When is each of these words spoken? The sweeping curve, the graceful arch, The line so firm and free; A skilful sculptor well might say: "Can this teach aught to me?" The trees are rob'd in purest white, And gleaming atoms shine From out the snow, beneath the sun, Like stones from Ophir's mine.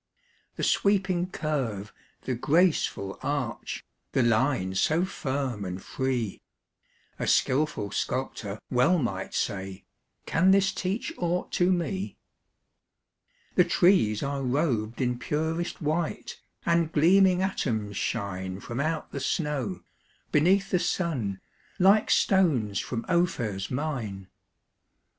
The 0.55 0.63
sweeping 0.63 1.29
curve, 1.29 1.93
the 2.23 2.33
graceful 2.33 3.19
arch, 3.21 3.85
The 4.13 4.23
line 4.23 4.73
so 4.73 5.05
firm 5.05 5.63
and 5.63 5.79
free; 5.79 6.41
A 7.19 7.27
skilful 7.27 7.91
sculptor 7.91 8.57
well 8.71 8.97
might 8.97 9.35
say: 9.35 9.85
"Can 10.25 10.49
this 10.49 10.71
teach 10.71 11.13
aught 11.19 11.51
to 11.51 11.71
me?" 11.71 12.17
The 13.53 13.63
trees 13.63 14.23
are 14.23 14.41
rob'd 14.41 15.01
in 15.01 15.19
purest 15.19 15.83
white, 15.83 16.41
And 16.65 16.91
gleaming 16.91 17.43
atoms 17.43 17.95
shine 17.95 18.59
From 18.59 18.79
out 18.79 19.11
the 19.11 19.19
snow, 19.19 19.83
beneath 20.31 20.71
the 20.71 20.79
sun, 20.79 21.39
Like 21.77 22.09
stones 22.09 22.79
from 22.79 23.05
Ophir's 23.07 23.69
mine. 23.69 24.29